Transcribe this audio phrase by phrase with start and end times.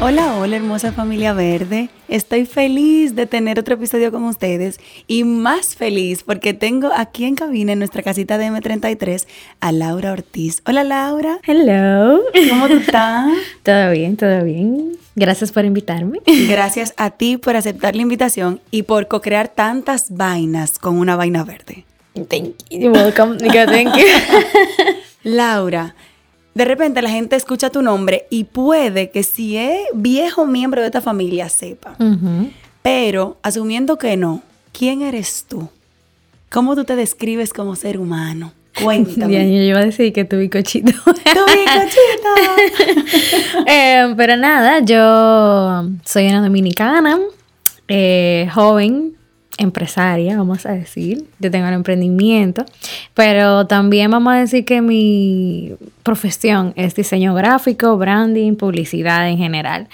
[0.00, 1.88] Hola, hola hermosa familia verde.
[2.06, 7.34] Estoy feliz de tener otro episodio con ustedes y más feliz porque tengo aquí en
[7.34, 9.26] cabina en nuestra casita de M33
[9.60, 10.62] a Laura Ortiz.
[10.66, 11.40] Hola Laura.
[11.44, 12.20] Hello.
[12.48, 13.26] ¿Cómo tú estás?
[13.64, 14.92] todo bien, todo bien.
[15.16, 16.20] Gracias por invitarme.
[16.48, 21.42] Gracias a ti por aceptar la invitación y por co-crear tantas vainas con una vaina
[21.42, 21.84] verde.
[22.14, 22.90] Thank you.
[22.92, 23.38] Welcome.
[23.38, 24.04] Thank you.
[25.24, 25.96] Laura,
[26.58, 30.88] de repente la gente escucha tu nombre y puede que si es viejo miembro de
[30.88, 31.96] esta familia sepa.
[32.82, 34.42] Pero asumiendo que no,
[34.72, 35.68] ¿quién eres tú?
[36.50, 38.52] ¿Cómo tú te describes como ser humano?
[38.82, 39.28] Cuéntame.
[39.28, 40.90] Bien, yo iba a decir que tu bicochito.
[41.04, 42.28] ¡Tu bicochito!
[43.68, 47.20] Eh, pero nada, yo soy una dominicana,
[47.86, 49.14] eh, joven,
[49.58, 51.26] empresaria, vamos a decir.
[51.38, 52.64] Yo tengo un emprendimiento,
[53.14, 59.88] pero también vamos a decir que mi profesión es diseño gráfico, branding, publicidad en general.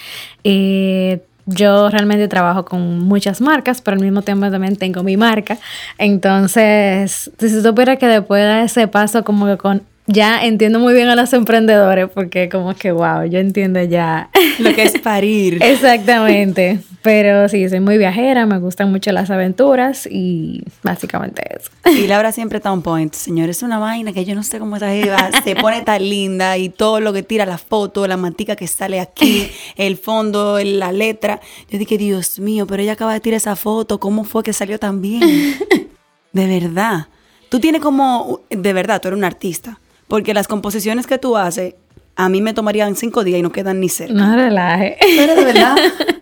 [0.44, 5.58] Eh, yo realmente trabajo con muchas marcas, pero al mismo tiempo también tengo mi marca.
[5.98, 11.08] Entonces, si supiera que después de ese paso, como que con ya entiendo muy bien
[11.08, 15.62] a los emprendedores porque como que wow, yo entiendo ya lo que es parir.
[15.62, 16.80] Exactamente.
[17.00, 21.70] Pero sí, soy muy viajera, me gustan mucho las aventuras y básicamente eso.
[21.90, 23.12] Y Laura siempre está on point.
[23.12, 26.56] Señor, es una vaina que yo no sé cómo esa jeva se pone tan linda
[26.56, 30.92] y todo lo que tira, la foto, la mantica que sale aquí, el fondo, la
[30.92, 31.40] letra.
[31.68, 34.78] Yo dije, Dios mío, pero ella acaba de tirar esa foto, ¿cómo fue que salió
[34.78, 35.20] tan bien?
[36.32, 37.08] De verdad.
[37.48, 39.78] Tú tienes como, de verdad, tú eres un artista.
[40.08, 41.74] Porque las composiciones que tú haces,
[42.16, 44.14] a mí me tomarían cinco días y no quedan ni cerca.
[44.14, 44.96] No relaje.
[45.16, 45.76] Pero de verdad.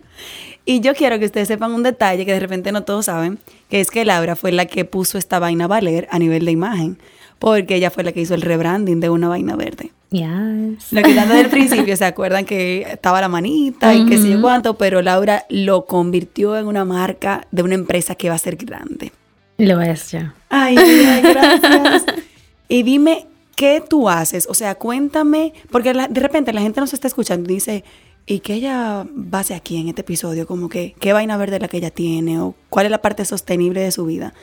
[0.65, 3.39] y yo quiero que ustedes sepan un detalle que de repente no todos saben,
[3.69, 6.51] que es que Laura fue la que puso esta vaina a valer a nivel de
[6.51, 6.97] imagen.
[7.39, 9.91] Porque ella fue la que hizo el rebranding de una vaina verde.
[10.11, 10.93] Yes.
[10.93, 14.41] Lo que desde el principio se acuerdan que estaba la manita y qué sé yo
[14.41, 18.55] cuánto, pero Laura lo convirtió en una marca de una empresa que va a ser
[18.55, 19.11] grande.
[19.57, 20.35] Lo es ya.
[20.49, 22.05] Ay, ay gracias.
[22.69, 24.47] y dime, ¿qué tú haces?
[24.49, 27.83] O sea, cuéntame, porque de repente la gente nos está escuchando y dice,
[28.25, 30.47] ¿y qué ella va aquí en este episodio?
[30.47, 32.39] Como que, ¿qué vaina verde la que ella tiene?
[32.39, 34.33] ¿O cuál es la parte sostenible de su vida?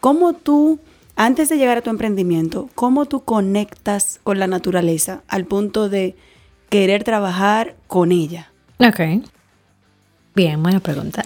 [0.00, 0.80] ¿Cómo tú,
[1.16, 6.16] antes de llegar a tu emprendimiento, cómo tú conectas con la naturaleza al punto de
[6.68, 8.52] querer trabajar con ella?
[8.80, 9.00] Ok.
[10.34, 11.24] Bien, buena pregunta.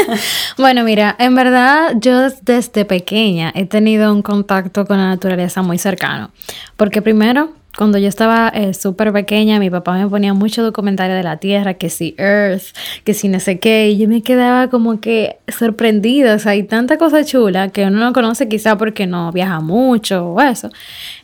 [0.58, 5.78] bueno, mira, en verdad yo desde pequeña he tenido un contacto con la naturaleza muy
[5.78, 6.30] cercano.
[6.76, 11.22] Porque primero, cuando yo estaba eh, súper pequeña, mi papá me ponía mucho documentario de
[11.22, 12.74] la Tierra, que si Earth,
[13.04, 16.64] que si no sé qué, y yo me quedaba como que sorprendida, o sea, hay
[16.64, 20.70] tanta cosa chula que uno no conoce quizá porque no viaja mucho o eso.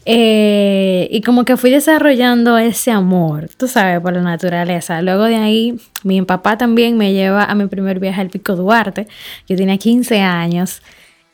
[0.06, 5.02] Eh, y como que fui desarrollando ese amor, tú sabes, por la naturaleza.
[5.02, 9.06] Luego de ahí, mi papá también me lleva a mi primer viaje al Pico Duarte,
[9.48, 10.80] yo tenía 15 años,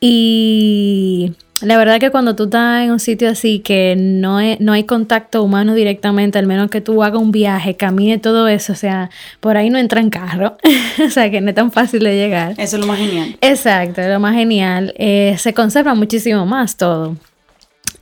[0.01, 4.83] y la verdad que cuando tú estás en un sitio así que no, no hay
[4.83, 9.09] contacto humano directamente, al menos que tú hagas un viaje, camine todo eso, o sea,
[9.39, 10.57] por ahí no entra en carro,
[11.05, 12.55] o sea, que no es tan fácil de llegar.
[12.57, 13.37] Eso es lo más genial.
[13.41, 14.93] Exacto, lo más genial.
[14.97, 17.15] Eh, se conserva muchísimo más todo.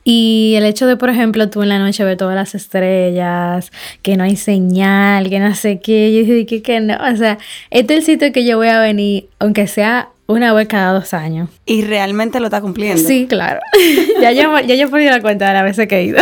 [0.03, 4.17] Y el hecho de, por ejemplo, tú en la noche ver todas las estrellas, que
[4.17, 7.37] no hay señal, que no sé qué, yo dije que no, o sea,
[7.69, 11.13] este es el sitio que yo voy a venir, aunque sea una vez cada dos
[11.13, 11.49] años.
[11.65, 13.01] Y realmente lo está cumpliendo.
[13.01, 13.59] Sí, claro.
[14.21, 16.19] ya, yo, ya yo he podido la cuenta de las veces que he ido.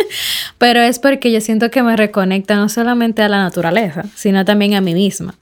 [0.58, 4.74] Pero es porque yo siento que me reconecta no solamente a la naturaleza, sino también
[4.74, 5.34] a mí misma.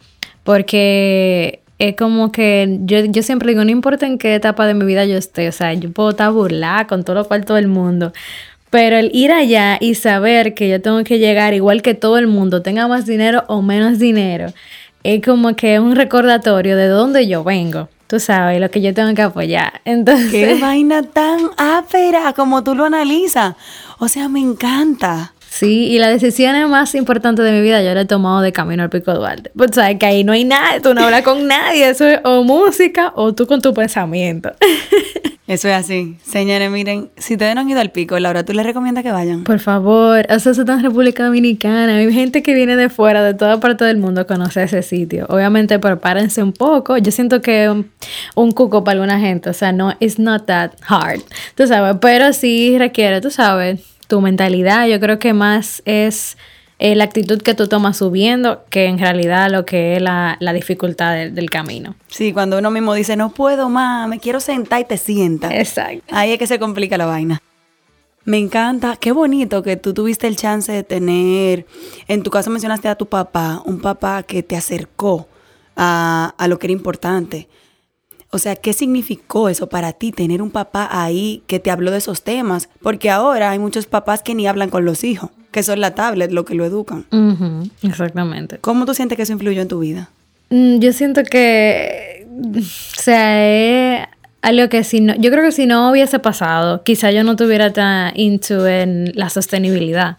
[0.44, 4.84] Porque es como que yo, yo siempre digo, no importa en qué etapa de mi
[4.84, 7.68] vida yo esté, o sea, yo puedo estar burlada con todo lo cual todo el
[7.68, 8.12] mundo.
[8.70, 12.26] Pero el ir allá y saber que yo tengo que llegar igual que todo el
[12.26, 14.52] mundo, tenga más dinero o menos dinero,
[15.04, 19.14] es como que un recordatorio de dónde yo vengo tú sabes, lo que yo tengo
[19.14, 19.80] que apoyar.
[19.84, 23.54] Entonces, Qué vaina tan ápera como tú lo analizas.
[23.98, 25.34] O sea, me encanta.
[25.50, 28.82] Sí, y la decisión más importante de mi vida yo la he tomado de camino
[28.82, 29.50] al Pico Duarte.
[29.56, 32.44] Pues sabes que ahí no hay nada, tú no hablas con nadie, eso es o
[32.44, 34.52] música o tú con tu pensamiento.
[35.48, 36.16] Eso es así.
[36.22, 39.44] Señores, miren, si ustedes no han ido al pico, Laura, ¿tú les recomiendas que vayan?
[39.44, 41.96] Por favor, eso está en República Dominicana.
[41.96, 45.24] Hay gente que viene de fuera, de toda parte del mundo, a conocer ese sitio.
[45.30, 46.98] Obviamente, prepárense un poco.
[46.98, 47.90] Yo siento que un,
[48.34, 51.22] un cuco para alguna gente, o sea, no, it's not that hard,
[51.54, 54.86] tú sabes, pero sí requiere, tú sabes, tu mentalidad.
[54.86, 56.36] Yo creo que más es
[56.78, 60.52] eh, la actitud que tú tomas subiendo que en realidad lo que es la, la
[60.52, 61.96] dificultad del- del camino.
[62.08, 65.52] Sí, cuando uno mismo dice, no puedo más, me quiero sentar y te sientas.
[65.52, 66.04] Exacto.
[66.10, 67.42] Ahí es que se complica la vaina.
[68.24, 71.64] Me encanta, qué bonito que tú tuviste el chance de tener,
[72.08, 75.26] en tu caso mencionaste a tu papá, un papá que te acercó
[75.76, 77.48] a, a lo que era importante.
[78.30, 81.96] O sea, ¿qué significó eso para ti, tener un papá ahí que te habló de
[81.98, 82.68] esos temas?
[82.82, 86.30] Porque ahora hay muchos papás que ni hablan con los hijos, que son la tablet
[86.32, 87.06] lo que lo educan.
[87.82, 88.58] Exactamente.
[88.58, 90.10] ¿Cómo tú sientes que eso influyó en tu vida?
[90.50, 92.60] Mm, Yo siento que, o
[93.00, 94.06] sea, es
[94.42, 97.72] algo que si no, yo creo que si no hubiese pasado, quizá yo no tuviera
[97.72, 100.16] tan into en la sostenibilidad.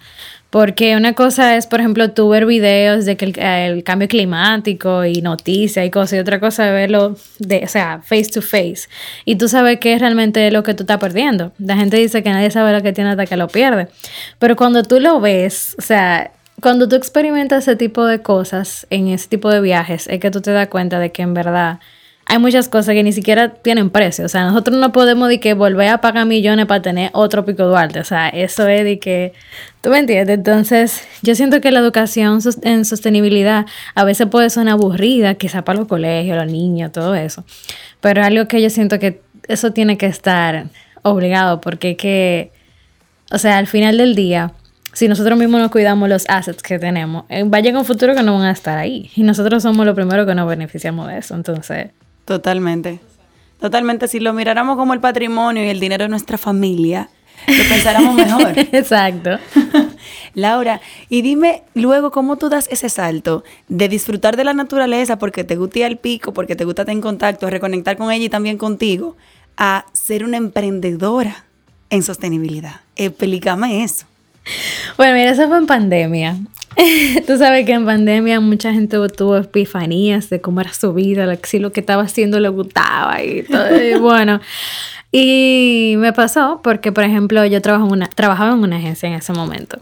[0.50, 5.22] Porque una cosa es, por ejemplo, tú ver videos de que el, cambio climático y
[5.22, 8.90] noticias y cosas, y otra cosa es verlo, de, o sea, face to face.
[9.26, 11.52] Y tú sabes qué es realmente lo que tú estás perdiendo.
[11.60, 13.90] La gente dice que nadie sabe lo que tiene hasta que lo pierde.
[14.40, 16.32] Pero cuando tú lo ves, o sea,
[16.62, 20.42] cuando tú experimentas ese tipo de cosas en ese tipo de viajes, es que tú
[20.42, 21.80] te das cuenta de que en verdad
[22.30, 24.24] hay muchas cosas que ni siquiera tienen precio.
[24.26, 27.66] O sea, nosotros no podemos de que volver a pagar millones para tener otro Pico
[27.66, 28.00] Duarte.
[28.00, 29.34] O sea, eso es de que,
[29.82, 30.38] ¿tú me entiendes?
[30.38, 33.66] Entonces, yo siento que la educación en sostenibilidad
[33.96, 37.44] a veces puede sonar aburrida, quizá para los colegios, los niños, todo eso.
[38.00, 40.68] Pero algo que yo siento que eso tiene que estar
[41.02, 42.52] obligado porque que
[43.32, 44.54] o sea, al final del día,
[44.94, 48.16] si nosotros mismos nos cuidamos los assets que tenemos, eh, va a llegar un futuro
[48.16, 49.12] que no van a estar ahí.
[49.16, 51.36] Y nosotros somos los primeros que nos beneficiamos de eso.
[51.36, 51.92] Entonces,
[52.30, 53.00] Totalmente.
[53.60, 54.08] Totalmente.
[54.08, 57.10] Si lo miráramos como el patrimonio y el dinero de nuestra familia,
[57.48, 58.54] lo pensáramos mejor.
[58.72, 59.32] exacto.
[60.36, 60.80] Laura,
[61.10, 65.56] y dime luego cómo tú das ese salto de disfrutar de la naturaleza porque te
[65.56, 68.60] gusta ir al pico, porque te gusta estar en contacto, reconectar con ella y también
[68.60, 69.18] contigo,
[69.58, 71.46] a ser una emprendedora
[71.90, 72.82] en sostenibilidad.
[72.96, 74.06] Explícame eso.
[74.98, 76.38] Bueno, mira, eso fue en pandemia.
[77.28, 81.60] Tú sabes que en pandemia mucha gente tuvo epifanías de cómo era su vida, si
[81.60, 83.82] lo que estaba haciendo le gustaba y todo.
[83.82, 84.40] y bueno,
[85.12, 89.16] y me pasó porque, por ejemplo, yo trabajo en una, trabajaba en una agencia en
[89.16, 89.80] ese momento.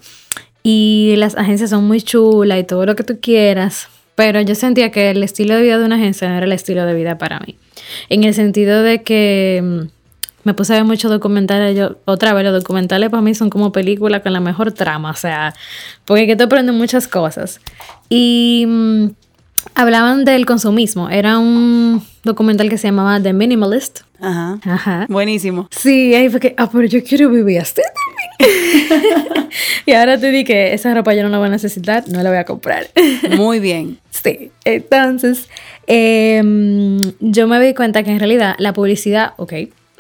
[0.64, 4.92] Y las agencias son muy chulas y todo lo que tú quieras, pero yo sentía
[4.92, 7.40] que el estilo de vida de una agencia no era el estilo de vida para
[7.40, 7.58] mí.
[8.10, 9.97] En el sentido de que mm,
[10.48, 11.78] me puse a ver muchos documentales.
[11.78, 15.16] Yo, otra vez, los documentales para mí son como películas con la mejor trama, o
[15.16, 15.54] sea,
[16.06, 17.60] porque que te aprenden muchas cosas.
[18.08, 19.08] Y mm,
[19.76, 21.10] hablaban del consumismo.
[21.10, 24.04] Era un documental que se llamaba The Minimalist.
[24.22, 24.58] Ajá.
[24.64, 25.06] Ajá.
[25.10, 25.68] Buenísimo.
[25.70, 27.82] Sí, ahí fue que, ah, pero yo quiero vivir así
[28.40, 29.50] también.
[29.86, 32.30] y ahora te di que esa ropa yo no la voy a necesitar, no la
[32.30, 32.88] voy a comprar.
[33.36, 34.00] Muy bien.
[34.12, 35.50] Sí, entonces
[35.88, 39.54] em, yo me di cuenta que en realidad la publicidad, ok,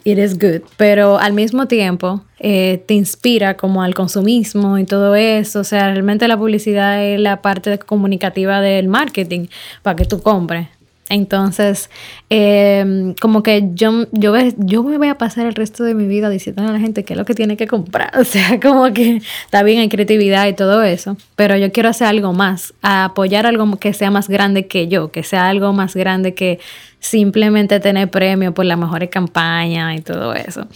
[0.07, 5.16] it is good, pero al mismo tiempo eh, te inspira como al consumismo y todo
[5.16, 9.47] eso, o sea, realmente la publicidad es la parte comunicativa del marketing
[9.81, 10.69] para que tú compres.
[11.09, 11.90] Entonces,
[12.30, 16.30] em, como que yo, yo, yo me voy a pasar el resto de mi vida
[16.30, 18.11] diciendo a la gente qué es lo que tiene que comprar.
[18.18, 22.07] O sea, como que está bien, hay creatividad y todo eso, pero yo quiero hacer
[22.07, 26.33] algo más, apoyar algo que sea más grande que yo, que sea algo más grande
[26.33, 26.59] que
[26.99, 30.68] simplemente tener premio por las mejores campañas y todo eso.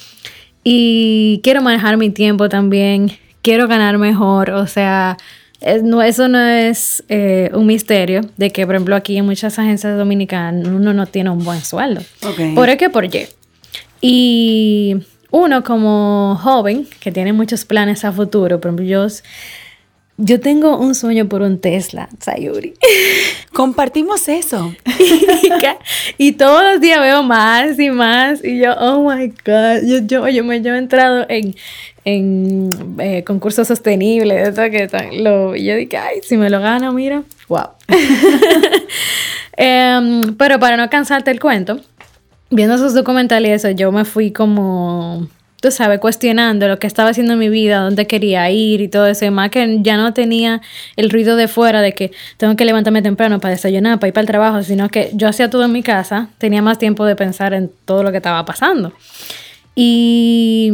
[0.64, 3.12] Y quiero manejar mi tiempo también,
[3.42, 5.18] quiero ganar mejor, o sea,
[5.62, 9.58] es- no, eso no es eh, un misterio de que, por ejemplo, aquí en muchas
[9.60, 12.02] agencias dominicanas uno no tiene un buen sueldo.
[12.22, 12.36] ¿Por
[12.78, 12.90] qué?
[12.90, 13.28] Por Y.
[14.02, 14.96] Y
[15.30, 19.08] uno como joven que tiene muchos planes a futuro, por ejemplo, yo,
[20.18, 22.74] yo tengo un sueño por un Tesla, Sayuri.
[23.54, 24.74] Compartimos eso.
[26.18, 28.44] y todos los días veo más y más.
[28.44, 29.88] Y yo, oh my God.
[29.88, 31.56] Yo, yo, yo, me, yo he entrado en,
[32.06, 34.56] en eh, concursos sostenibles.
[34.56, 37.70] De que tan- lo, yo dije, ay, si me lo gano, mira, wow.
[39.58, 41.80] Em, pero para no cansarte el cuento,
[42.50, 45.28] viendo esos documentales y eso, yo me fui como
[45.62, 49.06] tú sabes, cuestionando lo que estaba haciendo en mi vida, dónde quería ir y todo
[49.06, 49.26] eso.
[49.26, 50.60] Y más que ya no tenía
[50.96, 54.22] el ruido de fuera de que tengo que levantarme temprano para desayunar, para ir para
[54.22, 57.54] el trabajo, sino que yo hacía todo en mi casa, tenía más tiempo de pensar
[57.54, 58.92] en todo lo que estaba pasando.
[59.76, 60.72] Y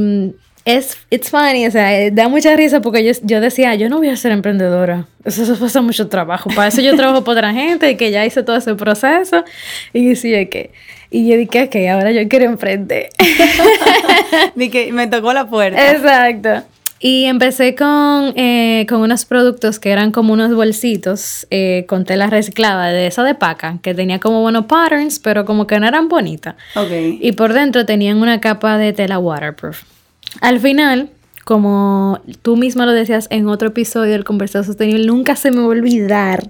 [0.68, 4.00] es it's funny, o sea, eh, da mucha risa porque yo, yo decía, yo no
[4.00, 5.06] voy a ser emprendedora.
[5.24, 6.50] Eso, eso pasa mucho trabajo.
[6.54, 9.46] Para eso yo trabajo para otra gente y que ya hice todo ese proceso.
[9.94, 10.72] Y decía que,
[11.10, 13.08] y yo dije, ok, ahora yo quiero emprender.
[14.72, 15.92] que me tocó la puerta.
[15.92, 16.68] Exacto.
[17.00, 22.28] Y empecé con, eh, con unos productos que eran como unos bolsitos eh, con tela
[22.28, 26.10] reciclada de esa de paca, que tenía como buenos patterns, pero como que no eran
[26.10, 26.56] bonitas.
[26.76, 26.92] Ok.
[27.22, 29.84] Y por dentro tenían una capa de tela waterproof.
[30.42, 31.10] Al final,
[31.48, 35.64] como tú misma lo decías en otro episodio del Conversado Sostenible, nunca se me va
[35.64, 36.50] a olvidar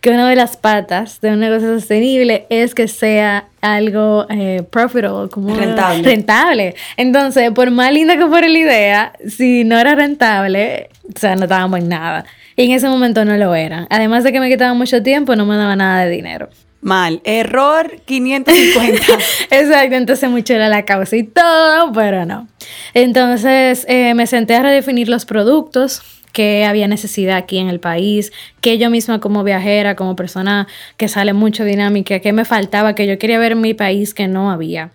[0.00, 5.28] que una de las patas de un negocio sostenible es que sea algo eh, profitable,
[5.28, 6.02] como Rentable.
[6.02, 6.74] rentable.
[6.96, 11.42] Entonces, por más linda que fuera la idea, si no era rentable, o sea, no
[11.42, 12.24] estábamos en nada.
[12.56, 13.86] Y en ese momento no lo era.
[13.90, 16.48] Además de que me quitaba mucho tiempo, no me daba nada de dinero.
[16.80, 17.20] Mal.
[17.24, 19.02] Error 550.
[19.50, 22.46] Exacto, entonces muy chula la causa y todo, pero no.
[22.94, 28.32] Entonces eh, me senté a redefinir los productos que había necesidad aquí en el país,
[28.60, 33.06] que yo misma como viajera, como persona que sale mucho dinámica, que me faltaba, que
[33.06, 34.90] yo quería ver mi país que no había.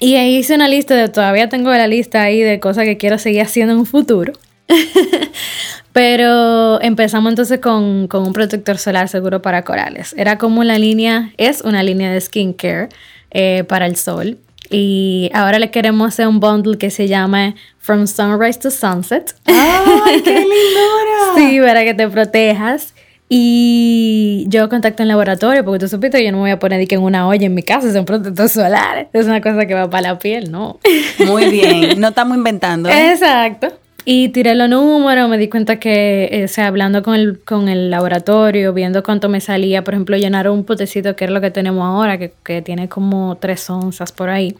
[0.00, 3.16] Y ahí hice una lista de, todavía tengo la lista ahí de cosas que quiero
[3.18, 4.32] seguir haciendo en un futuro.
[5.94, 10.12] Pero empezamos entonces con, con, un protector solar seguro para corales.
[10.18, 12.88] Era como la línea, es una línea de skincare
[13.30, 14.38] eh, para el sol.
[14.70, 19.36] Y ahora le queremos hacer un bundle que se llama From Sunrise to Sunset.
[19.44, 21.36] ¡Ay, qué lindura!
[21.36, 22.92] sí, para que te protejas.
[23.28, 26.88] Y yo contacto en laboratorio, porque tú supiste que yo no me voy a poner
[26.88, 29.08] que en una olla en mi casa, es un protector solar.
[29.12, 30.80] Es una cosa que va para la piel, ¿no?
[31.24, 32.88] Muy bien, no estamos inventando.
[32.88, 33.12] ¿eh?
[33.12, 33.83] Exacto.
[34.06, 37.68] Y tiré los números, me di cuenta que, eh, o sea, hablando con el, con
[37.68, 41.50] el laboratorio, viendo cuánto me salía, por ejemplo, llenar un potecito, que es lo que
[41.50, 44.54] tenemos ahora, que, que tiene como tres onzas por ahí.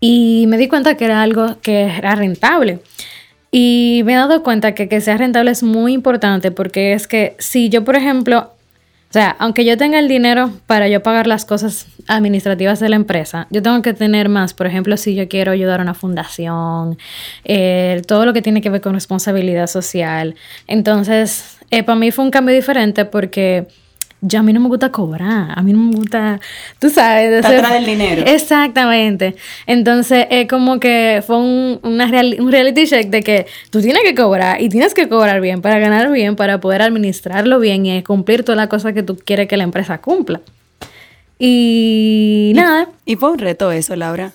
[0.00, 2.80] Y me di cuenta que era algo que era rentable.
[3.52, 7.36] Y me he dado cuenta que que sea rentable es muy importante porque es que
[7.38, 8.55] si yo, por ejemplo,
[9.16, 13.46] sea, aunque yo tenga el dinero para yo pagar las cosas administrativas de la empresa,
[13.50, 14.52] yo tengo que tener más.
[14.52, 16.98] Por ejemplo, si yo quiero ayudar a una fundación,
[17.44, 20.34] eh, todo lo que tiene que ver con responsabilidad social.
[20.66, 23.68] Entonces, eh, para mí fue un cambio diferente porque
[24.20, 26.40] yo a mí no me gusta cobrar, a mí no me gusta,
[26.78, 28.24] tú sabes, Está atrás del dinero.
[28.26, 29.36] Exactamente.
[29.66, 34.02] Entonces, es como que fue un, una real, un reality check de que tú tienes
[34.02, 38.02] que cobrar y tienes que cobrar bien para ganar bien, para poder administrarlo bien y
[38.02, 40.40] cumplir todas las cosas que tú quieres que la empresa cumpla.
[41.38, 42.88] Y, nada.
[43.04, 44.32] Y fue un reto eso, Laura.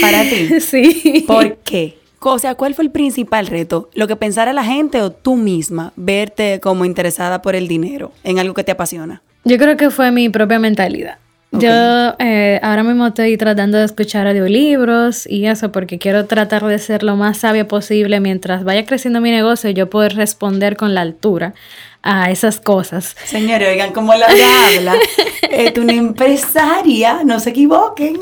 [0.00, 0.60] Para ti.
[0.60, 1.24] sí.
[1.26, 1.98] ¿Por qué?
[2.20, 3.90] O sea, ¿cuál fue el principal reto?
[3.94, 8.38] ¿Lo que pensara la gente o tú misma verte como interesada por el dinero en
[8.38, 9.22] algo que te apasiona?
[9.44, 11.18] Yo creo que fue mi propia mentalidad.
[11.52, 11.68] Okay.
[11.68, 16.78] Yo eh, ahora mismo estoy tratando de escuchar audiolibros y eso porque quiero tratar de
[16.80, 21.02] ser lo más sabia posible mientras vaya creciendo mi negocio, yo poder responder con la
[21.02, 21.54] altura
[22.02, 23.16] a esas cosas.
[23.24, 24.34] Señores, oigan cómo Laura
[24.76, 24.94] habla.
[25.50, 28.18] Es una empresaria, no se equivoquen.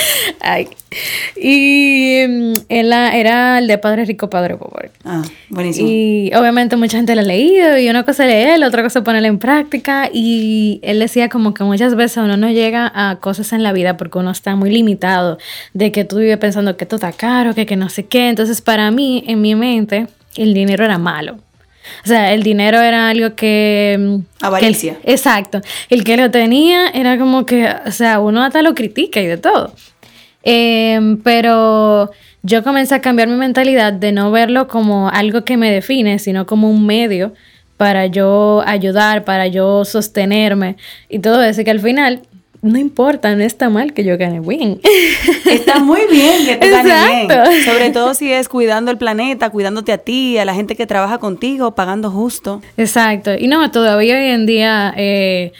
[0.40, 0.68] Ay.
[1.36, 4.90] Y um, él era el de Padre Rico, Padre Pobre.
[5.04, 5.88] Ah, buenísimo.
[5.88, 9.04] Y obviamente mucha gente lo ha leído y una cosa es leer, otra cosa es
[9.04, 10.08] ponerla en práctica.
[10.12, 13.96] Y él decía como que muchas veces uno no llega a cosas en la vida
[13.96, 15.38] porque uno está muy limitado
[15.74, 18.28] de que tú vives pensando que esto está caro, que, que no sé qué.
[18.28, 21.38] Entonces para mí, en mi mente, el dinero era malo.
[22.04, 24.20] O sea, el dinero era algo que...
[24.40, 24.96] Avaricia.
[25.04, 25.60] Que, exacto.
[25.88, 29.38] El que lo tenía era como que, o sea, uno hasta lo critica y de
[29.38, 29.72] todo.
[30.42, 32.10] Eh, pero
[32.42, 36.46] yo comencé a cambiar mi mentalidad de no verlo como algo que me define, sino
[36.46, 37.32] como un medio
[37.76, 40.76] para yo ayudar, para yo sostenerme
[41.08, 41.60] y todo eso.
[41.60, 42.22] Y que al final
[42.66, 44.80] no importa, no está mal que yo gane bien.
[45.50, 47.64] Está muy bien que te gane bien.
[47.64, 51.18] Sobre todo si es cuidando el planeta, cuidándote a ti, a la gente que trabaja
[51.18, 52.60] contigo, pagando justo.
[52.76, 53.32] Exacto.
[53.38, 55.52] Y no, todavía hoy en día eh,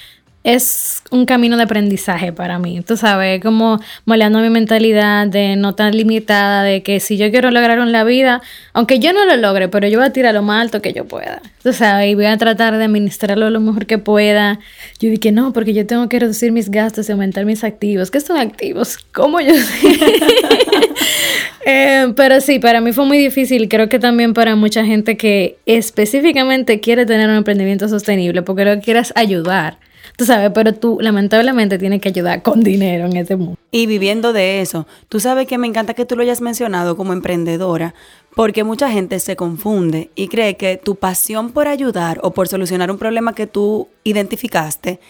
[0.46, 2.80] es un camino de aprendizaje para mí.
[2.86, 7.50] Tú sabes, como moldeando mi mentalidad de no tan limitada, de que si yo quiero
[7.50, 8.40] lograr en la vida,
[8.72, 11.04] aunque yo no lo logre, pero yo voy a tirar lo más alto que yo
[11.04, 11.42] pueda.
[11.64, 14.60] Tú sabes, y voy a tratar de administrarlo lo mejor que pueda.
[15.00, 18.12] Yo dije, no, porque yo tengo que reducir mis gastos y aumentar mis activos.
[18.12, 18.98] ¿Qué son activos?
[19.12, 19.88] ¿Cómo yo sé?
[21.66, 23.68] eh, pero sí, para mí fue muy difícil.
[23.68, 28.76] Creo que también para mucha gente que específicamente quiere tener un emprendimiento sostenible, porque lo
[28.76, 29.78] que quiere es ayudar.
[30.16, 33.56] Tú sabes, pero tú lamentablemente tienes que ayudar con dinero en este mundo.
[33.70, 37.12] Y viviendo de eso, tú sabes que me encanta que tú lo hayas mencionado como
[37.12, 37.94] emprendedora,
[38.35, 42.90] porque mucha gente se confunde y cree que tu pasión por ayudar o por solucionar
[42.90, 45.00] un problema que tú identificaste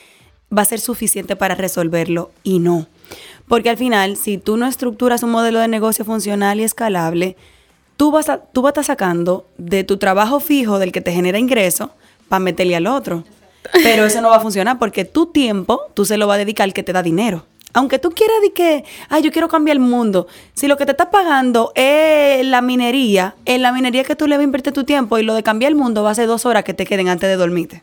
[0.57, 2.87] va a ser suficiente para resolverlo y no.
[3.49, 7.37] Porque al final, si tú no estructuras un modelo de negocio funcional y escalable,
[7.97, 11.13] tú vas a, tú vas a estar sacando de tu trabajo fijo, del que te
[11.13, 11.93] genera ingreso,
[12.29, 13.25] para meterle al otro.
[13.73, 16.65] Pero eso no va a funcionar porque tu tiempo tú se lo vas a dedicar
[16.65, 17.47] al que te da dinero.
[17.73, 20.29] Aunque tú quieras de que, ay, yo quiero cambiar el mundo.
[20.55, 24.37] Si lo que te está pagando es la minería, en la minería que tú le
[24.37, 26.47] vas a invertir tu tiempo y lo de cambiar el mundo va a ser dos
[26.47, 27.83] horas que te queden antes de dormirte.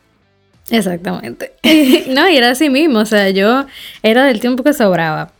[0.69, 1.53] Exactamente.
[2.07, 2.99] no, y era así mismo.
[2.99, 3.65] O sea, yo
[4.01, 5.31] era del tiempo que sobraba.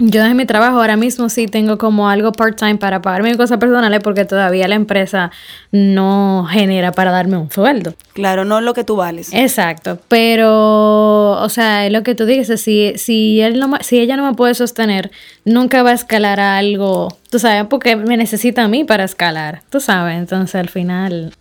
[0.00, 3.98] Yo en mi trabajo ahora mismo sí tengo como algo part-time para pagarme cosas personales
[4.00, 5.32] porque todavía la empresa
[5.72, 7.94] no genera para darme un sueldo.
[8.12, 9.30] Claro, no lo que tú vales.
[9.32, 14.24] Exacto, pero, o sea, lo que tú dices, si, si, él no, si ella no
[14.24, 15.10] me puede sostener,
[15.44, 19.62] nunca va a escalar a algo, tú sabes, porque me necesita a mí para escalar,
[19.68, 21.32] tú sabes, entonces al final...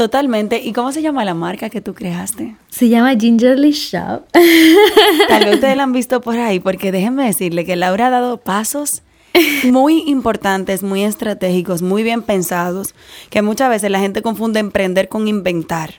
[0.00, 0.62] Totalmente.
[0.64, 2.56] ¿Y cómo se llama la marca que tú creaste?
[2.70, 4.22] Se llama Gingerly Shop.
[5.28, 8.38] Tal vez ustedes la han visto por ahí, porque déjenme decirle que Laura ha dado
[8.38, 9.02] pasos
[9.64, 12.94] muy importantes, muy estratégicos, muy bien pensados,
[13.28, 15.96] que muchas veces la gente confunde emprender con inventar.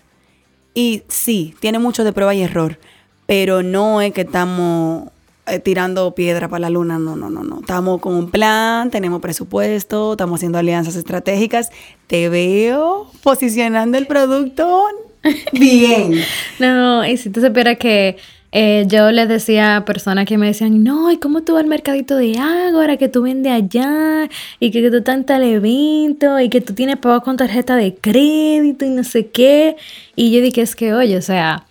[0.74, 2.80] Y sí, tiene mucho de prueba y error,
[3.28, 5.10] pero no es que estamos
[5.48, 7.60] eh, tirando piedra para la luna, no, no, no, no.
[7.62, 11.70] Estamos con un plan, tenemos presupuesto, estamos haciendo alianzas estratégicas.
[12.08, 14.86] Te veo posicionando el producto
[15.54, 16.22] bien.
[16.60, 18.18] no, y si tú supieras que
[18.54, 21.70] eh, yo les decía a personas que me decían, no, ¿y cómo tú vas al
[21.70, 22.98] mercadito de Ágora?
[22.98, 24.30] Que tú vendes allá
[24.60, 27.96] y que, tú estás en tal evento y que tú tienes pago con tarjeta de
[27.96, 29.78] crédito y no sé qué.
[30.16, 31.66] Y yo dije, es que, oye, o sea,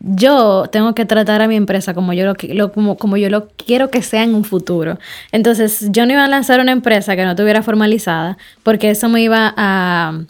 [0.00, 3.90] yo tengo que tratar a mi empresa como yo lo, como, como yo lo quiero
[3.90, 4.98] que sea en un futuro.
[5.32, 9.22] Entonces, yo no iba a lanzar una empresa que no tuviera formalizada, porque eso me
[9.22, 10.20] iba a,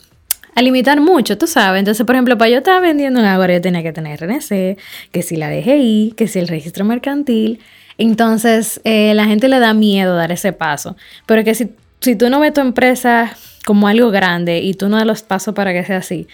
[0.55, 1.79] a limitar mucho, tú sabes.
[1.79, 4.77] Entonces, por ejemplo, para yo estar vendiendo un agua, yo tenía que tener RNC,
[5.11, 7.59] que si la DGI, que si el registro mercantil.
[7.99, 10.95] Entonces, eh, la gente le da miedo dar ese paso.
[11.27, 13.35] Pero que si, si tú no ves tu empresa
[13.65, 16.27] como algo grande y tú no das los pasos para que sea así,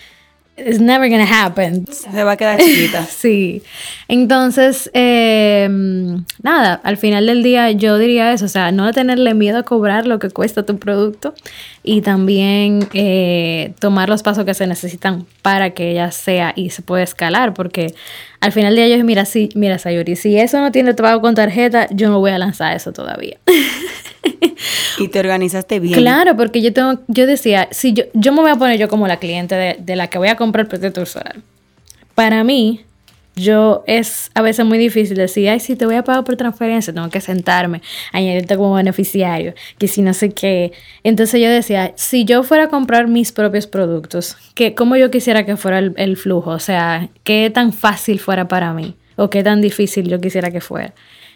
[0.57, 1.85] It's never gonna happen.
[1.91, 3.05] Se va a quedar chiquita.
[3.09, 3.61] sí.
[4.07, 5.67] Entonces, eh,
[6.41, 10.07] nada, al final del día yo diría eso, o sea, no tenerle miedo a cobrar
[10.07, 11.33] lo que cuesta tu producto
[11.83, 16.81] y también eh, tomar los pasos que se necesitan para que ella sea y se
[16.81, 17.93] pueda escalar, porque
[18.39, 21.35] al final del día yo mira, sí, mira, Sayuri, si eso no tiene pago con
[21.35, 23.37] tarjeta, yo no voy a lanzar eso todavía.
[24.99, 25.99] y te organizaste bien.
[25.99, 29.07] Claro, porque yo tengo, yo decía, si yo, yo me voy a poner yo como
[29.07, 31.37] la cliente de, de la que voy a comprar protector solar.
[32.15, 32.85] Para mí,
[33.35, 36.93] yo es a veces muy difícil decir, ay, si te voy a pagar por transferencia,
[36.93, 40.71] tengo que sentarme, añadirte como beneficiario, que si no sé qué.
[41.03, 45.45] Entonces yo decía, si yo fuera a comprar mis propios productos, que ¿cómo yo quisiera
[45.45, 46.51] que fuera el, el flujo?
[46.51, 50.61] O sea, qué tan fácil fuera para mí o qué tan difícil yo quisiera que
[50.61, 50.93] fuera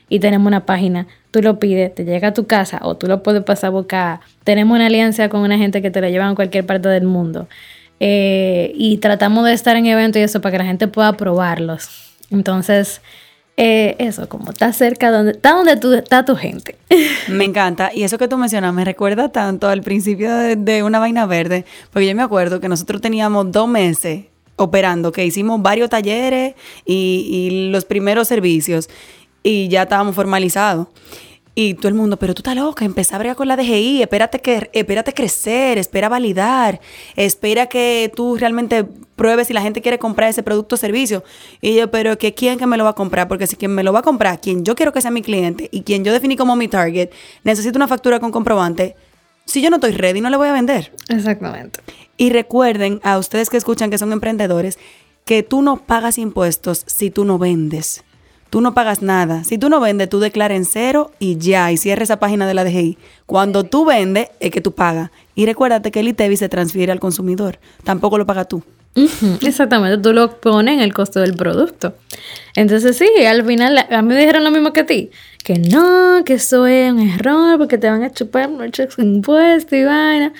[0.09, 3.23] y tenemos una página, tú lo pides, te llega a tu casa o tú lo
[3.23, 4.21] puedes pasar boca.
[4.43, 7.47] Tenemos una alianza con una gente que te la lleva a cualquier parte del mundo.
[7.99, 11.89] Eh, y tratamos de estar en eventos y eso para que la gente pueda probarlos.
[12.31, 13.01] Entonces,
[13.57, 16.75] eh, eso, como está cerca, donde, está donde tú, está tu gente.
[17.27, 17.91] Me encanta.
[17.93, 22.07] Y eso que tú mencionas me recuerda tanto al principio de, Una Vaina Verde, porque
[22.07, 27.85] yo me acuerdo que nosotros teníamos dos meses operando, que hicimos varios talleres y los
[27.85, 28.89] primeros servicios
[29.49, 30.87] y ya estábamos formalizados.
[31.55, 34.39] Y todo el mundo, pero tú estás loca, empezá a bregar con la DGI, espérate,
[34.39, 36.79] que, espérate crecer, espera validar,
[37.15, 38.85] espera que tú realmente
[39.15, 41.23] pruebes si la gente quiere comprar ese producto o servicio.
[41.61, 43.83] Y yo, pero que quién que me lo va a comprar, porque si quien me
[43.83, 46.37] lo va a comprar, quien yo quiero que sea mi cliente y quien yo definí
[46.37, 47.09] como mi target,
[47.43, 48.95] necesito una factura con comprobante.
[49.45, 50.93] Si yo no estoy ready, no le voy a vender.
[51.09, 51.81] Exactamente.
[52.15, 54.77] Y recuerden a ustedes que escuchan que son emprendedores,
[55.25, 58.03] que tú no pagas impuestos si tú no vendes.
[58.49, 59.43] Tú no pagas nada.
[59.43, 62.55] Si tú no vendes, tú declaras en cero y ya, y cierra esa página de
[62.55, 62.97] la DGI.
[63.27, 65.11] Cuando tú vendes, es que tú pagas.
[65.35, 67.59] Y recuérdate que el ITEVI se transfiere al consumidor.
[67.83, 68.63] Tampoco lo pagas tú.
[69.45, 71.93] Exactamente, tú lo pones en el costo del producto.
[72.55, 75.11] Entonces sí, al final a mí me dijeron lo mismo que a ti,
[75.43, 79.83] que no, que eso es un error porque te van a chupar muchos impuestos y
[79.83, 80.33] vaina.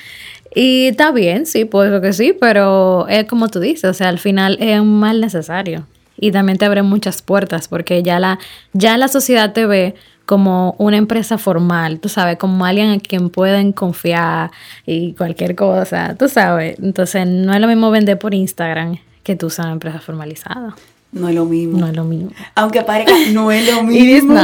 [0.56, 4.18] Y está bien, sí, pues que sí, pero es como tú dices, o sea, al
[4.18, 5.86] final es un mal necesario
[6.20, 8.40] y también te abre muchas puertas porque ya la,
[8.74, 13.32] ya la sociedad te ve como una empresa formal, tú sabes, como alguien a quien
[13.32, 14.52] pueden confiar
[14.86, 16.78] y cualquier cosa, tú sabes.
[16.80, 20.76] Entonces no es lo mismo vender por Instagram que tú seas una empresa formalizada.
[21.12, 21.80] No es lo mismo.
[21.80, 22.30] No es lo mismo.
[22.54, 24.40] Aunque parezca, no es lo mismo.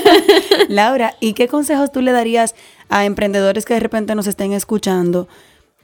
[0.68, 2.54] Laura, ¿y qué consejos tú le darías
[2.90, 5.28] a emprendedores que de repente nos estén escuchando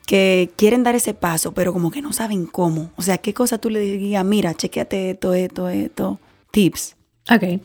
[0.06, 2.90] que quieren dar ese paso, pero como que no saben cómo?
[2.96, 4.24] O sea, ¿qué cosa tú le dirías?
[4.24, 6.18] Mira, chequeate esto, esto, esto.
[6.50, 6.96] Tips.
[7.30, 7.60] Ok.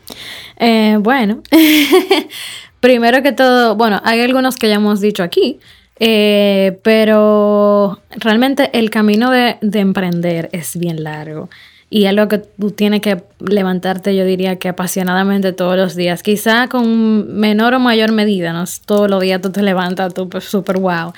[0.58, 1.42] Eh, bueno,
[2.80, 5.60] primero que todo, bueno, hay algunos que ya hemos dicho aquí,
[6.00, 11.50] eh, pero realmente el camino de, de emprender es bien largo.
[11.90, 16.22] Y algo que tú tienes que levantarte, yo diría que apasionadamente todos los días.
[16.22, 18.66] Quizá con menor o mayor medida, ¿no?
[18.86, 21.14] Todos los días tú te levantas, tú pues súper wow.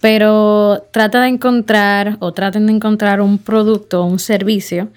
[0.00, 4.88] Pero trata de encontrar o traten de encontrar un producto o un servicio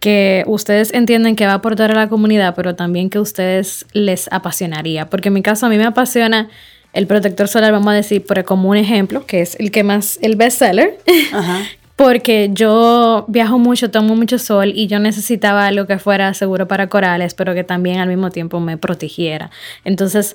[0.00, 3.86] que ustedes entienden que va a aportar a la comunidad, pero también que a ustedes
[3.92, 5.08] les apasionaría.
[5.08, 6.50] Porque en mi caso a mí me apasiona
[6.92, 10.36] el protector solar, vamos a decir, como un ejemplo, que es el que más, el
[10.36, 10.98] bestseller,
[11.32, 11.62] Ajá.
[11.96, 16.88] porque yo viajo mucho, tomo mucho sol y yo necesitaba algo que fuera seguro para
[16.88, 19.50] corales, pero que también al mismo tiempo me protegiera.
[19.84, 20.34] Entonces,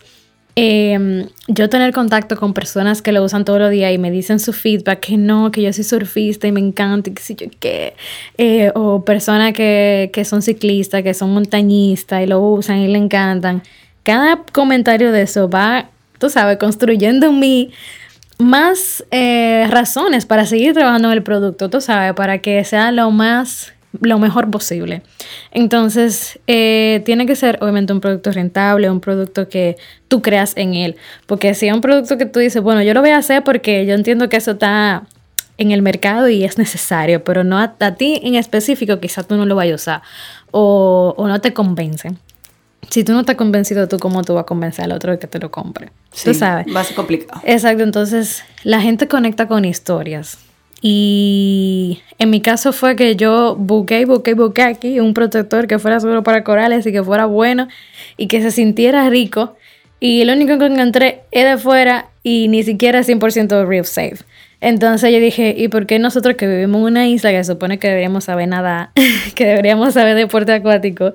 [0.55, 4.39] eh, yo tener contacto con personas que lo usan todos los días y me dicen
[4.39, 7.47] su feedback, que no, que yo soy surfista y me encanta y que sé yo
[7.59, 7.93] qué,
[8.37, 12.97] eh, o personas que, que son ciclistas, que son montañistas y lo usan y le
[12.97, 13.63] encantan.
[14.03, 17.71] Cada comentario de eso va, tú sabes, construyendo en mí
[18.39, 23.11] más eh, razones para seguir trabajando en el producto, tú sabes, para que sea lo
[23.11, 25.01] más lo mejor posible.
[25.51, 30.75] Entonces, eh, tiene que ser obviamente un producto rentable, un producto que tú creas en
[30.75, 30.95] él.
[31.25, 33.85] Porque si es un producto que tú dices, bueno, yo lo voy a hacer porque
[33.85, 35.03] yo entiendo que eso está
[35.57, 39.45] en el mercado y es necesario, pero no a, ti en específico, quizás tú no
[39.45, 40.01] lo vayas a usar
[40.51, 42.11] o, o no te convence.
[42.89, 45.27] Si tú no estás convencido, tú cómo tú vas a convencer al otro de que
[45.27, 45.91] te lo compre.
[46.23, 46.65] tú sabes.
[46.73, 47.41] Va a ser complicado.
[47.43, 50.39] Exacto, entonces la gente conecta con historias.
[50.81, 55.99] Y en mi caso fue que yo busqué, busqué, busqué aquí un protector que fuera
[55.99, 57.67] seguro para corales y que fuera bueno
[58.15, 59.57] y que se sintiera rico.
[59.99, 64.19] Y lo único que encontré es de fuera y ni siquiera 100% real safe.
[64.61, 67.79] Entonces yo dije, ¿y por qué nosotros que vivimos en una isla que se supone
[67.79, 68.91] que deberíamos saber nada,
[69.35, 71.13] que deberíamos saber deporte acuático,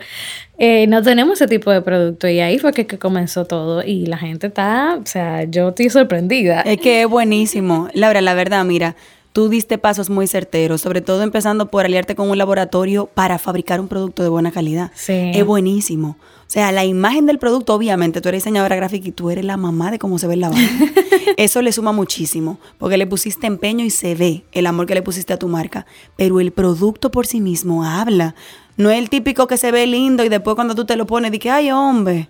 [0.57, 2.27] eh, no tenemos ese tipo de producto?
[2.27, 5.91] Y ahí fue que, que, comenzó todo y la gente está, o sea, yo estoy
[5.91, 6.63] sorprendida.
[6.63, 7.89] Es que es buenísimo.
[7.93, 8.97] Laura, la verdad, mira,
[9.35, 13.79] tú diste pasos muy certeros, sobre todo empezando por aliarte con un laboratorio para fabricar
[13.79, 14.91] un producto de buena calidad.
[14.95, 15.33] Sí.
[15.35, 16.17] Es buenísimo.
[16.55, 19.57] O sea, la imagen del producto, obviamente, tú eres diseñadora gráfica y tú eres la
[19.57, 20.93] mamá de cómo se ve la vaina.
[21.37, 25.03] Eso le suma muchísimo, porque le pusiste empeño y se ve el amor que le
[25.03, 25.85] pusiste a tu marca.
[26.17, 28.37] Pero el producto por sí mismo habla.
[28.77, 31.33] No es el típico que se ve lindo y después cuando tú te lo pones,
[31.33, 32.29] dices, ay, hombre.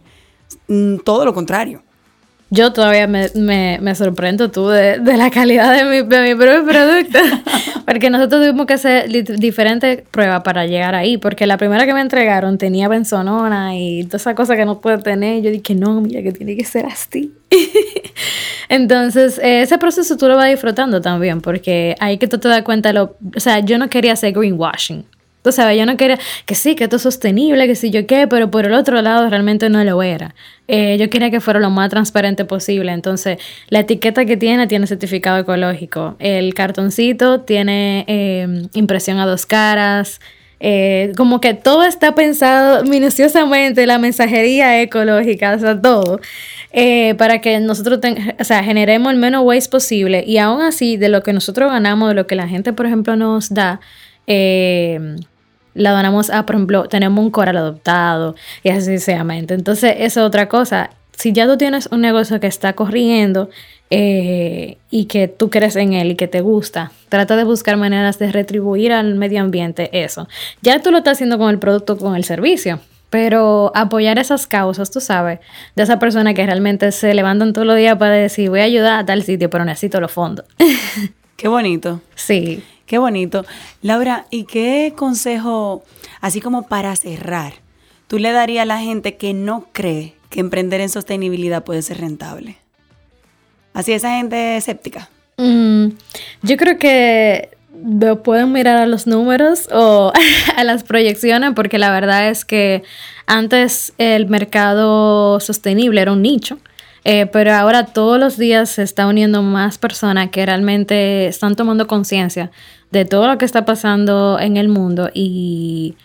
[0.68, 1.82] Mm, Todo lo contrario.
[2.54, 6.40] Yo todavía me, me, me sorprendo tú de, de, la calidad de mi, de mi
[6.40, 7.18] propio producto.
[7.84, 11.18] porque nosotros tuvimos que hacer diferentes pruebas para llegar ahí.
[11.18, 14.98] Porque la primera que me entregaron tenía benzonona y toda esa cosa que no puede
[14.98, 15.42] tener.
[15.42, 17.32] Yo dije, no, mira, que tiene que ser así.
[18.68, 21.40] Entonces, eh, ese proceso tú lo vas disfrutando también.
[21.40, 25.04] Porque ahí que tú te das cuenta, lo, o sea, yo no quería hacer greenwashing.
[25.44, 28.26] Tú sabes, yo no quería que sí, que esto es sostenible, que sí yo qué,
[28.26, 30.34] pero por el otro lado realmente no lo era.
[30.68, 32.92] Eh, yo quería que fuera lo más transparente posible.
[32.92, 33.36] Entonces,
[33.68, 36.16] la etiqueta que tiene tiene certificado ecológico.
[36.18, 40.18] El cartoncito tiene eh, impresión a dos caras.
[40.60, 46.20] Eh, como que todo está pensado minuciosamente, la mensajería ecológica, o sea, todo.
[46.72, 48.00] Eh, para que nosotros
[48.40, 52.08] o sea, generemos el menos waste posible y aún así de lo que nosotros ganamos,
[52.08, 53.80] de lo que la gente, por ejemplo, nos da,
[54.26, 55.16] eh,
[55.74, 59.54] la donamos a, por ejemplo, tenemos un coral adoptado y así sucesivamente.
[59.54, 60.90] Entonces, eso es otra cosa.
[61.16, 63.50] Si ya tú tienes un negocio que está corriendo
[63.90, 68.18] eh, y que tú crees en él y que te gusta, trata de buscar maneras
[68.18, 70.28] de retribuir al medio ambiente eso.
[70.62, 72.80] Ya tú lo estás haciendo con el producto, con el servicio.
[73.10, 75.38] Pero apoyar esas causas, tú sabes,
[75.76, 78.98] de esa persona que realmente se levantan todos los días para decir, voy a ayudar
[78.98, 80.46] a tal sitio, pero necesito los fondos.
[81.36, 82.00] Qué bonito.
[82.16, 82.64] Sí.
[82.86, 83.44] Qué bonito.
[83.82, 85.84] Laura, ¿y qué consejo,
[86.20, 87.54] así como para cerrar,
[88.08, 91.98] tú le darías a la gente que no cree que emprender en sostenibilidad puede ser
[92.00, 92.56] rentable?
[93.72, 95.08] Así esa gente escéptica.
[95.36, 95.88] Mm,
[96.42, 97.50] yo creo que
[98.22, 100.12] pueden mirar a los números o
[100.56, 102.82] a las proyecciones porque la verdad es que
[103.26, 106.58] antes el mercado sostenible era un nicho.
[107.04, 111.86] Eh, pero ahora todos los días se está uniendo más personas que realmente están tomando
[111.86, 112.50] conciencia
[112.90, 115.96] de todo lo que está pasando en el mundo y,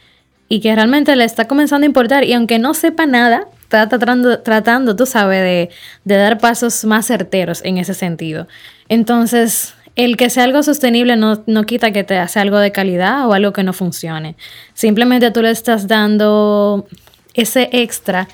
[0.50, 2.26] y, que realmente le está comenzando a importar.
[2.26, 5.70] Y aunque no sepa nada, está tratando, tratando tú sabes, de,
[6.04, 8.48] de dar pasos más certeros en ese sentido.
[8.90, 13.28] Entonces, el que sea algo sostenible no, no quita que te hace algo de calidad
[13.28, 14.36] o algo que no funcione.
[14.74, 16.88] Simplemente tú le estás dando
[17.34, 18.28] ese extra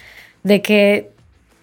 [0.44, 1.15] de que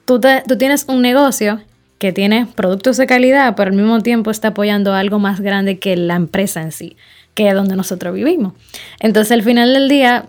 [0.04, 0.20] tú,
[0.58, 1.60] tienes un negocio
[1.98, 5.96] que tiene productos de calidad, pero al mismo tiempo está apoyando algo más grande que
[5.96, 6.96] la empresa en sí,
[7.34, 8.54] que es donde nosotros vivimos.
[9.00, 10.24] Entonces, al final del día,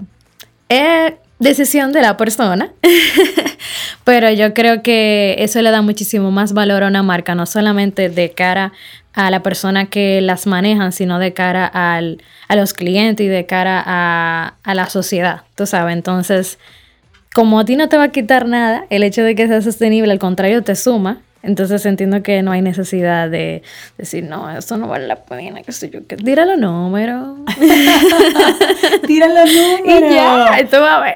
[0.69, 2.71] es decisión de la persona,
[4.03, 8.09] pero yo creo que eso le da muchísimo más valor a una marca, no solamente
[8.09, 8.71] de cara
[9.13, 13.45] a la persona que las manejan, sino de cara al, a los clientes y de
[13.45, 15.93] cara a, a la sociedad, tú sabes.
[15.93, 16.57] Entonces,
[17.33, 20.11] como a ti no te va a quitar nada el hecho de que sea sostenible,
[20.11, 21.21] al contrario, te suma.
[21.43, 23.63] Entonces entiendo que no hay necesidad de
[23.97, 27.37] decir, no, esto no vale la pena, qué sé yo, que tira los números.
[29.07, 30.11] tira los números.
[30.11, 31.15] Y ya, esto va a ver.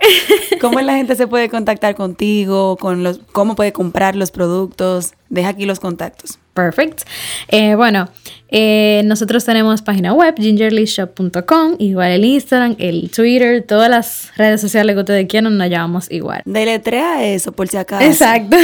[0.60, 2.76] ¿Cómo la gente se puede contactar contigo?
[2.76, 5.14] Con los, ¿Cómo puede comprar los productos?
[5.30, 6.40] Deja aquí los contactos.
[6.54, 7.02] Perfect.
[7.50, 8.10] Eh, bueno,
[8.50, 14.96] eh, nosotros tenemos página web, gingerlyshop.com, igual el Instagram, el Twitter, todas las redes sociales
[14.96, 16.42] que ustedes quieran, nos llamamos igual.
[16.46, 18.04] Deletrea eso, por si acaso.
[18.04, 18.58] Exacto.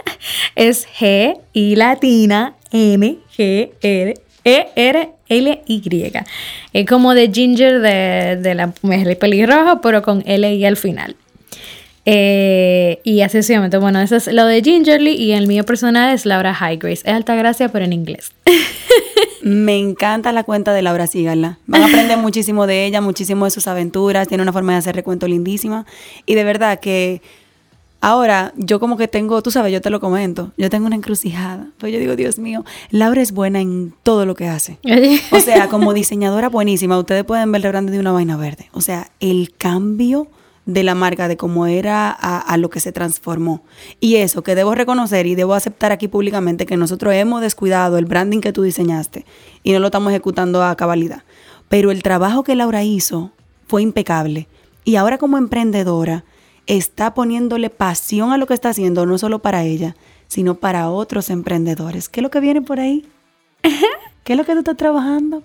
[0.54, 6.12] es G y latina N G R E R L Y.
[6.72, 8.72] Es como de ginger de, de la
[9.18, 11.16] pelirroja, pero con L y al final.
[12.04, 13.38] Eh, y así.
[13.80, 17.02] Bueno, eso es lo de Gingerly y el mío personal es Laura Highgrace.
[17.04, 18.32] Es alta gracia, pero en inglés.
[19.42, 21.58] Me encanta la cuenta de Laura, síganla.
[21.66, 24.28] Van a aprender muchísimo de ella, muchísimo de sus aventuras.
[24.28, 25.84] Tiene una forma de hacer recuento lindísima.
[26.26, 27.22] Y de verdad que
[28.00, 31.68] ahora yo como que tengo, tú sabes, yo te lo comento, yo tengo una encrucijada.
[31.78, 34.78] Pues yo digo, Dios mío, Laura es buena en todo lo que hace.
[35.30, 36.98] O sea, como diseñadora buenísima.
[36.98, 38.68] Ustedes pueden ver el grande de una vaina verde.
[38.72, 40.28] O sea, el cambio
[40.64, 43.64] de la marca, de cómo era a, lo que se transformó.
[44.00, 48.04] Y eso que debo reconocer y debo aceptar aquí públicamente que nosotros hemos descuidado el
[48.04, 49.24] branding que tú diseñaste
[49.62, 51.24] y no lo estamos ejecutando a cabalidad.
[51.68, 53.32] Pero el trabajo que Laura hizo
[53.66, 54.48] fue impecable.
[54.84, 56.24] Y ahora como emprendedora
[56.66, 59.96] está poniéndole pasión a lo que está haciendo, no solo para ella,
[60.28, 62.08] sino para otros emprendedores.
[62.08, 63.06] ¿Qué es lo que viene por ahí?
[64.24, 65.42] ¿Qué es lo que tú estás trabajando?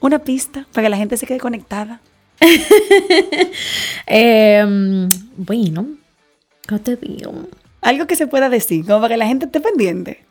[0.00, 2.00] Una pista para que la gente se quede conectada.
[4.06, 5.86] Em, bueno,
[6.66, 7.32] ¿qué te digo?
[7.80, 10.24] Algo que se pueda decir, como para que la gente esté pendiente.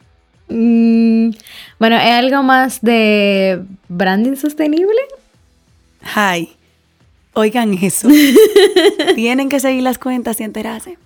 [0.49, 1.31] Mm,
[1.79, 4.99] bueno, ¿es algo más de branding sostenible?
[6.15, 6.49] Hi.
[7.33, 8.09] Oigan eso.
[9.15, 10.97] Tienen que seguir las cuentas y enterarse.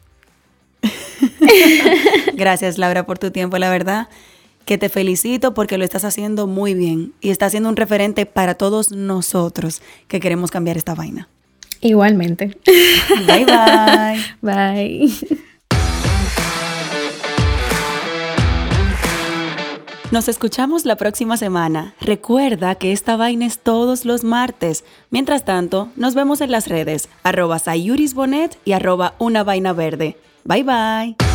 [2.33, 4.07] Gracias, Laura, por tu tiempo, la verdad
[4.65, 8.55] que te felicito porque lo estás haciendo muy bien y estás siendo un referente para
[8.55, 11.29] todos nosotros que queremos cambiar esta vaina.
[11.81, 12.57] Igualmente.
[13.27, 14.25] Bye bye.
[14.41, 15.45] Bye.
[20.11, 21.93] Nos escuchamos la próxima semana.
[21.99, 24.85] Recuerda que esta vaina es todos los martes.
[25.09, 30.17] Mientras tanto, nos vemos en las redes, arroba sayurisbonet y arroba una vaina verde.
[30.45, 31.34] Bye bye.